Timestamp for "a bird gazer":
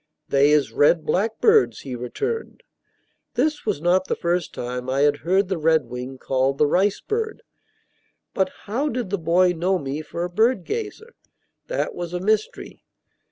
10.23-11.13